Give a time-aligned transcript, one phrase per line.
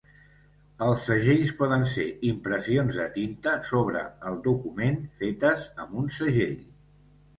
[0.85, 6.61] Els segells poden ser impressions de tinta sobre el document fetes amb un segell.